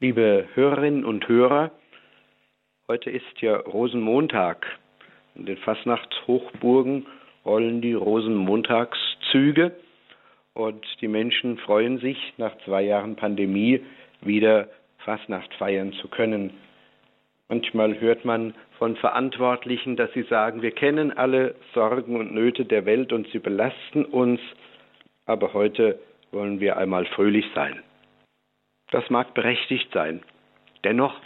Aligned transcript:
Liebe 0.00 0.46
Hörerinnen 0.54 1.04
und 1.04 1.26
Hörer, 1.26 1.72
heute 2.86 3.10
ist 3.10 3.40
ja 3.40 3.56
Rosenmontag. 3.56 4.64
In 5.34 5.44
den 5.44 5.56
Fastnachtshochburgen 5.56 7.04
rollen 7.44 7.80
die 7.80 7.94
Rosenmontagszüge 7.94 9.72
und 10.54 10.86
die 11.00 11.08
Menschen 11.08 11.58
freuen 11.58 11.98
sich, 11.98 12.16
nach 12.36 12.56
zwei 12.64 12.82
Jahren 12.82 13.16
Pandemie 13.16 13.80
wieder 14.20 14.68
Fastnacht 14.98 15.52
feiern 15.54 15.92
zu 15.94 16.06
können. 16.06 16.52
Manchmal 17.48 17.98
hört 17.98 18.24
man 18.24 18.54
von 18.78 18.94
Verantwortlichen, 18.94 19.96
dass 19.96 20.12
sie 20.12 20.22
sagen, 20.22 20.62
wir 20.62 20.70
kennen 20.70 21.10
alle 21.10 21.56
Sorgen 21.74 22.14
und 22.14 22.32
Nöte 22.32 22.64
der 22.64 22.86
Welt 22.86 23.12
und 23.12 23.26
sie 23.32 23.40
belasten 23.40 24.04
uns, 24.04 24.38
aber 25.26 25.54
heute 25.54 25.98
wollen 26.30 26.60
wir 26.60 26.76
einmal 26.76 27.04
fröhlich 27.04 27.46
sein. 27.52 27.82
Das 28.90 29.08
mag 29.10 29.34
berechtigt 29.34 29.92
sein. 29.92 30.22
Dennoch 30.84 31.20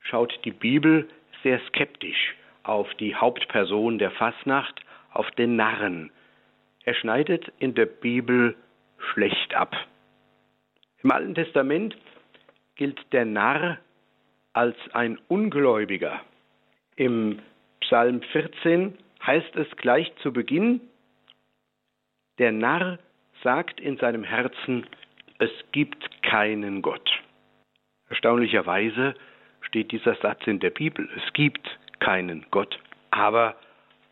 schaut 0.00 0.38
die 0.44 0.52
Bibel 0.52 1.08
sehr 1.42 1.60
skeptisch 1.68 2.34
auf 2.62 2.92
die 2.94 3.14
Hauptperson 3.14 3.98
der 3.98 4.10
Fasnacht, 4.12 4.80
auf 5.12 5.30
den 5.32 5.56
Narren. 5.56 6.10
Er 6.84 6.94
schneidet 6.94 7.52
in 7.58 7.74
der 7.74 7.86
Bibel 7.86 8.56
schlecht 8.98 9.54
ab. 9.54 9.76
Im 11.02 11.10
Alten 11.10 11.34
Testament 11.34 11.96
gilt 12.76 13.00
der 13.12 13.24
Narr 13.24 13.78
als 14.52 14.76
ein 14.92 15.18
Ungläubiger. 15.28 16.20
Im 16.96 17.40
Psalm 17.80 18.22
14 18.22 18.96
heißt 19.24 19.56
es 19.56 19.68
gleich 19.76 20.12
zu 20.22 20.32
Beginn, 20.32 20.80
der 22.38 22.52
Narr 22.52 22.98
sagt 23.42 23.80
in 23.80 23.98
seinem 23.98 24.24
Herzen, 24.24 24.86
es 25.42 25.50
gibt 25.72 26.22
keinen 26.22 26.82
Gott. 26.82 27.10
Erstaunlicherweise 28.08 29.14
steht 29.62 29.90
dieser 29.90 30.14
Satz 30.16 30.46
in 30.46 30.60
der 30.60 30.70
Bibel, 30.70 31.08
es 31.16 31.32
gibt 31.32 31.68
keinen 31.98 32.46
Gott, 32.52 32.78
aber 33.10 33.56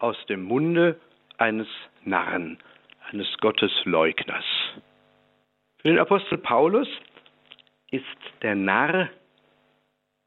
aus 0.00 0.16
dem 0.26 0.42
Munde 0.42 0.98
eines 1.38 1.68
Narren, 2.04 2.58
eines 3.12 3.28
Gottesleugners. 3.38 4.44
Für 5.78 5.88
den 5.88 6.00
Apostel 6.00 6.38
Paulus 6.38 6.88
ist 7.92 8.04
der 8.42 8.56
Narr 8.56 9.08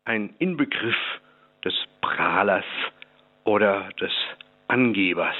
ein 0.05 0.33
Inbegriff 0.39 1.20
des 1.66 1.73
Prahlers 1.99 2.66
oder 3.44 3.89
des 3.99 4.14
Angebers. 4.70 5.36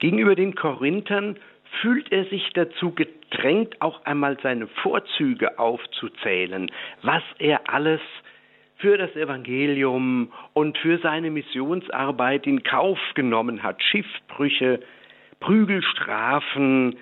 Gegenüber 0.00 0.34
den 0.34 0.54
Korinthern 0.54 1.38
fühlt 1.80 2.10
er 2.12 2.24
sich 2.26 2.50
dazu 2.54 2.92
gedrängt, 2.92 3.80
auch 3.80 4.04
einmal 4.04 4.38
seine 4.42 4.66
Vorzüge 4.66 5.58
aufzuzählen, 5.58 6.70
was 7.02 7.22
er 7.38 7.68
alles 7.68 8.00
für 8.76 8.98
das 8.98 9.14
Evangelium 9.16 10.32
und 10.52 10.76
für 10.78 10.98
seine 10.98 11.30
Missionsarbeit 11.30 12.46
in 12.46 12.62
Kauf 12.62 12.98
genommen 13.14 13.62
hat. 13.62 13.82
Schiffbrüche, 13.82 14.80
Prügelstrafen, 15.40 16.98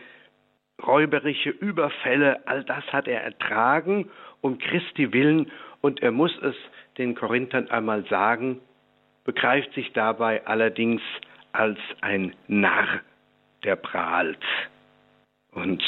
räuberische 0.85 1.51
Überfälle, 1.51 2.47
all 2.47 2.65
das 2.65 2.85
hat 2.93 3.09
er 3.09 3.23
ertragen 3.23 4.11
um 4.45 4.59
Christi 4.59 5.13
willen 5.13 5.51
und 5.81 6.03
er 6.03 6.13
muss 6.13 6.37
es 6.43 6.55
den 6.99 7.15
Korinthern 7.15 7.71
einmal 7.71 8.05
sagen, 8.09 8.61
begreift 9.25 9.73
sich 9.73 9.93
dabei 9.93 10.47
allerdings 10.47 11.01
als 11.53 11.79
ein 12.03 12.35
Narr, 12.47 13.01
der 13.65 13.77
prahlt. 13.77 14.45
Und 15.53 15.83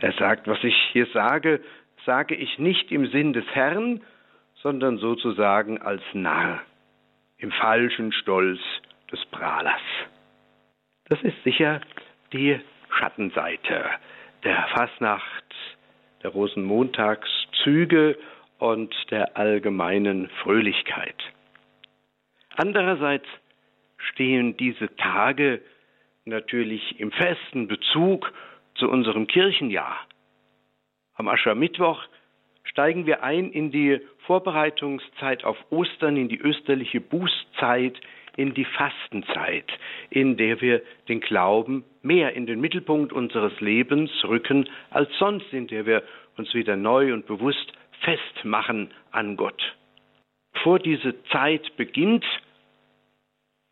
er 0.00 0.12
sagt, 0.12 0.46
was 0.46 0.62
ich 0.62 0.76
hier 0.92 1.06
sage, 1.06 1.60
sage 2.06 2.34
ich 2.34 2.58
nicht 2.58 2.92
im 2.92 3.06
Sinn 3.08 3.32
des 3.32 3.46
Herrn, 3.52 4.02
sondern 4.62 4.98
sozusagen 4.98 5.80
als 5.80 6.02
Narr, 6.12 6.60
im 7.38 7.52
falschen 7.52 8.12
Stolz 8.12 8.60
des 9.10 9.24
Prahlers. 9.26 9.80
Das 11.08 11.20
ist 11.22 11.42
sicher 11.44 11.80
die 12.32 12.60
Schattenseite 12.90 13.84
der 14.44 14.68
Fasnacht, 14.74 15.54
der 16.22 16.30
Rosenmontagszüge 16.30 18.18
und 18.58 18.94
der 19.10 19.36
allgemeinen 19.36 20.28
Fröhlichkeit. 20.42 21.16
Andererseits 22.56 23.26
stehen 23.98 24.56
diese 24.56 24.94
Tage 24.96 25.60
natürlich 26.28 27.00
im 27.00 27.10
festen 27.10 27.68
Bezug 27.68 28.32
zu 28.74 28.88
unserem 28.88 29.26
Kirchenjahr. 29.26 30.06
Am 31.14 31.28
Aschermittwoch 31.28 32.02
steigen 32.64 33.06
wir 33.06 33.22
ein 33.22 33.50
in 33.50 33.70
die 33.70 34.00
Vorbereitungszeit 34.26 35.44
auf 35.44 35.56
Ostern, 35.70 36.16
in 36.16 36.28
die 36.28 36.38
österliche 36.38 37.00
Bußzeit, 37.00 37.98
in 38.36 38.54
die 38.54 38.64
Fastenzeit, 38.64 39.66
in 40.10 40.36
der 40.36 40.60
wir 40.60 40.80
den 41.08 41.20
Glauben 41.20 41.84
mehr 42.02 42.34
in 42.34 42.46
den 42.46 42.60
Mittelpunkt 42.60 43.12
unseres 43.12 43.60
Lebens 43.60 44.10
rücken 44.24 44.68
als 44.90 45.10
sonst, 45.18 45.52
in 45.52 45.66
der 45.66 45.86
wir 45.86 46.04
uns 46.36 46.54
wieder 46.54 46.76
neu 46.76 47.12
und 47.12 47.26
bewusst 47.26 47.72
festmachen 48.00 48.92
an 49.10 49.36
Gott. 49.36 49.60
Vor 50.62 50.78
diese 50.78 51.20
Zeit 51.24 51.76
beginnt, 51.76 52.24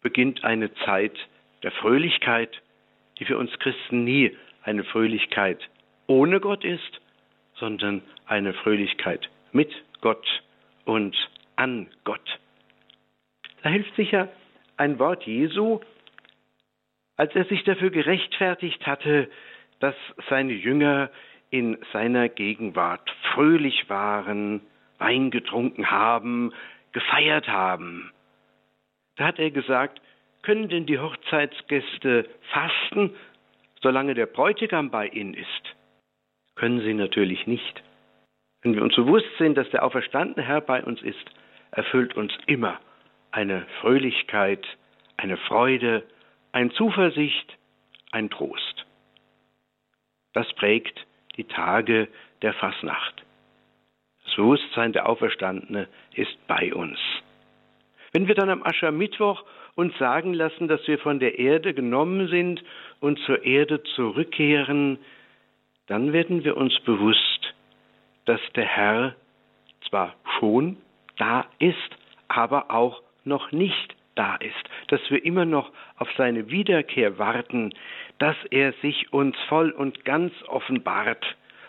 beginnt 0.03 0.43
eine 0.43 0.75
Zeit 0.85 1.17
der 1.63 1.73
Fröhlichkeit, 1.73 2.51
die 3.19 3.25
für 3.25 3.39
uns 3.39 3.51
Christen 3.59 4.05
nie 4.05 4.37
eine 4.63 4.85
Fröhlichkeit 4.85 5.61
ohne 6.07 6.41
Gott 6.41 6.65
ist, 6.65 7.01
sondern 7.55 8.03
eine 8.27 8.53
Fröhlichkeit 8.53 9.29
mit 9.53 9.73
Gott 10.01 10.27
und 10.85 11.17
an 11.57 11.89
Gott. 12.05 12.39
Da 13.63 13.71
hilft 13.71 13.95
sicher 13.97 14.29
ein 14.77 14.99
Wort 14.99 15.25
Jesu, 15.25 15.81
als 17.17 17.35
er 17.35 17.45
sich 17.47 17.65
dafür 17.65 17.91
gerechtfertigt 17.91 18.87
hatte, 18.87 19.31
dass 19.81 19.95
seine 20.29 20.53
Jünger 20.53 21.11
in 21.51 21.79
seiner 21.93 22.29
Gegenwart 22.29 23.09
fröhlich 23.35 23.89
waren, 23.89 24.61
Wein 24.99 25.31
getrunken 25.31 25.91
haben, 25.91 26.53
gefeiert 26.93 27.49
haben. 27.49 28.13
Da 29.17 29.27
hat 29.27 29.39
er 29.39 29.51
gesagt, 29.51 30.01
können 30.47 30.69
denn 30.69 30.87
die 30.87 31.01
Hochzeitsgäste 31.01 32.25
fasten, 32.53 33.17
solange 33.83 34.15
der 34.15 34.27
Bräutigam 34.27 34.91
bei 34.91 35.09
ihnen 35.09 35.35
ist? 35.35 35.75
Können 36.55 36.81
sie 36.83 36.95
natürlich 36.95 37.49
nicht. 37.49 37.83
Wenn 38.63 38.75
wir 38.75 38.83
uns 38.83 38.95
bewusst 38.95 39.27
sind, 39.39 39.57
dass 39.57 39.69
der 39.71 39.83
auferstandene 39.83 40.47
Herr 40.47 40.61
bei 40.61 40.85
uns 40.85 41.03
ist, 41.03 41.25
erfüllt 41.73 42.17
uns 42.17 42.33
immer 42.47 42.79
eine 43.33 43.67
Fröhlichkeit, 43.81 44.65
eine 45.17 45.37
Freude, 45.37 46.05
eine 46.53 46.71
Zuversicht, 46.71 47.59
ein 48.13 48.31
Trost. 48.31 48.87
Das 50.33 50.53
prägt 50.53 51.07
die 51.37 51.45
Tage 51.45 52.07
der 52.43 52.53
Fasnacht. 52.53 53.25
Das 54.25 54.37
Bewusstsein 54.37 54.93
der 54.93 55.09
Auferstandene 55.09 55.89
ist 56.15 56.39
bei 56.47 56.73
uns. 56.73 57.01
Wenn 58.13 58.29
wir 58.29 58.37
dann 58.37 58.49
am 58.49 58.63
Aschermittwoch 58.63 59.43
uns 59.77 59.97
sagen 59.99 60.35
lassen, 60.35 60.67
dass 60.67 60.85
wir 60.89 60.99
von 60.99 61.21
der 61.21 61.39
Erde 61.39 61.75
genommen 61.75 62.29
sind 62.29 62.65
und 63.01 63.19
zur 63.21 63.45
Erde 63.45 63.83
zurückkehren, 63.95 64.99
dann 65.87 66.13
werden 66.13 66.43
wir 66.43 66.57
uns 66.57 66.77
bewusst, 66.81 67.55
dass 68.25 68.41
der 68.57 68.65
Herr 68.65 69.15
zwar 69.89 70.17
schon 70.39 70.79
da 71.19 71.47
ist, 71.61 71.77
aber 72.27 72.71
auch 72.71 73.03
noch 73.25 73.53
nicht 73.53 73.95
da 74.17 74.37
ist, 74.37 74.55
dass 74.89 75.01
wir 75.11 75.25
immer 75.25 75.45
noch 75.45 75.71
auf 75.99 76.09
seine 76.17 76.51
Wiederkehr 76.51 77.19
warten, 77.19 77.73
dass 78.19 78.37
er 78.51 78.73
sich 78.81 79.13
uns 79.13 79.37
voll 79.49 79.71
und 79.71 80.05
ganz 80.05 80.33
offenbart 80.49 81.25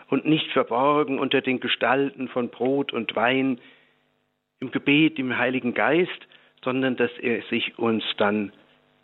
und 0.08 0.24
nicht 0.24 0.50
verborgen 0.52 1.18
unter 1.18 1.42
den 1.42 1.60
Gestalten 1.60 2.28
von 2.28 2.48
Brot 2.48 2.92
und 2.92 3.14
Wein, 3.14 3.60
im 4.60 4.70
Gebet, 4.72 5.18
im 5.18 5.36
Heiligen 5.36 5.74
Geist, 5.74 6.27
sondern 6.68 6.96
dass 6.96 7.10
er 7.18 7.40
sich 7.44 7.78
uns 7.78 8.04
dann 8.18 8.52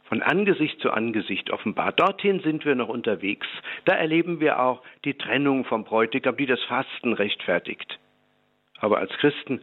von 0.03 0.21
Angesicht 0.21 0.79
zu 0.81 0.91
Angesicht 0.91 1.51
offenbart. 1.51 1.99
Dorthin 1.99 2.41
sind 2.41 2.67
wir 2.67 2.75
noch 2.75 2.91
unterwegs. 2.91 3.47
Da 3.87 3.95
erleben 3.95 4.39
wir 4.39 4.61
auch 4.61 4.83
die 5.07 5.15
Trennung 5.15 5.65
vom 5.65 5.85
Bräutigam, 5.85 6.37
die 6.37 6.45
das 6.45 6.63
Fasten 6.65 7.15
rechtfertigt. 7.15 7.99
Aber 8.81 8.99
als 8.99 9.11
Christen 9.15 9.63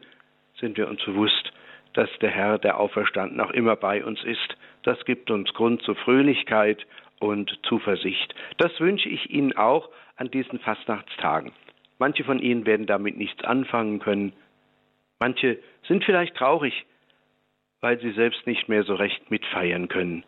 sind 0.59 0.77
wir 0.77 0.87
uns 0.87 1.05
bewusst, 1.05 1.53
dass 1.93 2.09
der 2.21 2.31
Herr, 2.31 2.57
der 2.57 2.79
Auferstanden, 2.79 3.39
auch 3.39 3.51
immer 3.51 3.75
bei 3.75 4.03
uns 4.03 4.23
ist. 4.23 4.57
Das 4.81 5.05
gibt 5.05 5.29
uns 5.29 5.53
Grund 5.53 5.83
zur 5.83 5.95
Fröhlichkeit 5.95 6.87
und 7.19 7.55
Zuversicht. 7.61 8.33
Das 8.57 8.79
wünsche 8.79 9.09
ich 9.09 9.29
Ihnen 9.29 9.55
auch 9.55 9.91
an 10.15 10.31
diesen 10.31 10.57
Fastnachtstagen. 10.57 11.51
Manche 11.99 12.23
von 12.23 12.39
Ihnen 12.39 12.65
werden 12.65 12.87
damit 12.87 13.15
nichts 13.15 13.43
anfangen 13.43 13.99
können. 13.99 14.33
Manche 15.19 15.59
sind 15.87 16.03
vielleicht 16.03 16.33
traurig, 16.35 16.73
weil 17.81 17.99
sie 17.99 18.11
selbst 18.11 18.45
nicht 18.47 18.69
mehr 18.69 18.83
so 18.83 18.95
recht 18.95 19.29
mitfeiern 19.29 19.87
können. 19.87 20.23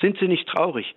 Sind 0.00 0.18
Sie 0.18 0.28
nicht 0.28 0.48
traurig, 0.48 0.94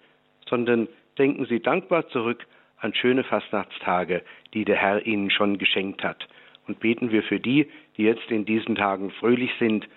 sondern 0.50 0.88
denken 1.18 1.46
Sie 1.46 1.60
dankbar 1.60 2.08
zurück 2.10 2.48
an 2.78 2.94
schöne 2.94 3.24
Fastnachtstage, 3.24 4.24
die 4.54 4.66
der 4.66 4.78
Herr 4.78 5.06
Ihnen 5.06 5.30
schon 5.30 5.58
geschenkt 5.58 6.04
hat 6.04 6.28
und 6.68 6.80
beten 6.80 7.12
wir 7.12 7.24
für 7.24 7.40
die, 7.40 7.70
die 7.98 8.04
jetzt 8.04 8.30
in 8.30 8.46
diesen 8.46 8.76
Tagen 8.76 9.12
fröhlich 9.12 9.52
sind, 9.60 9.88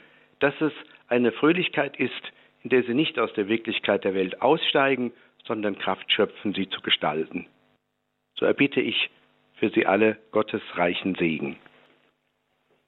dass 0.41 0.55
es 0.61 0.73
eine 1.09 1.33
Fröhlichkeit 1.33 1.99
ist, 1.99 2.33
in 2.63 2.71
der 2.71 2.83
sie 2.85 2.95
nicht 2.95 3.19
aus 3.19 3.33
der 3.35 3.49
Wirklichkeit 3.49 4.05
der 4.05 4.15
Welt 4.15 4.43
aussteigen, 4.43 5.13
sondern 5.47 5.79
Kraft 5.79 6.11
schöpfen, 6.13 6.55
sie 6.55 6.69
zu 6.69 6.81
gestalten. 6.81 7.47
So 8.39 8.47
erbitte 8.47 8.81
ich 8.81 9.11
für 9.55 9.71
sie 9.71 9.87
alle 9.87 10.19
Gottes 10.31 10.63
reichen 10.75 11.15
Segen. 11.15 11.57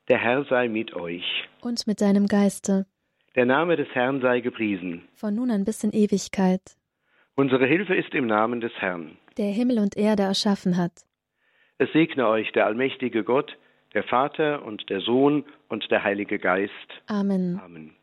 Der 0.09 0.19
Herr 0.19 0.45
sei 0.45 0.69
mit 0.69 0.95
euch. 0.95 1.25
Und 1.61 1.87
mit 1.87 2.01
deinem 2.01 2.27
Geiste. 2.27 2.87
Der 3.35 3.47
Name 3.47 3.77
des 3.77 3.89
Herrn 3.95 4.21
sei 4.21 4.41
gepriesen. 4.41 5.09
Von 5.15 5.35
nun 5.35 5.51
an 5.51 5.65
bis 5.65 5.83
in 5.85 5.93
Ewigkeit. 5.93 6.61
Unsere 7.35 7.67
Hilfe 7.67 7.95
ist 7.95 8.13
im 8.15 8.27
Namen 8.27 8.61
des 8.61 8.73
Herrn. 8.79 9.17
Der 9.39 9.51
Himmel 9.51 9.79
und 9.79 9.97
Erde 9.97 10.25
erschaffen 10.25 10.77
hat. 10.77 10.93
Es 11.79 11.91
segne 11.93 12.29
euch 12.29 12.53
der 12.53 12.67
allmächtige 12.67 13.25
Gott, 13.25 13.57
der 13.95 14.05
Vater 14.05 14.63
und 14.65 14.91
der 14.91 15.01
Sohn 15.01 15.45
und 15.69 15.91
der 15.91 16.05
Heilige 16.05 16.39
Geist. 16.39 16.73
Amen. 17.07 17.59
Amen. 17.65 17.95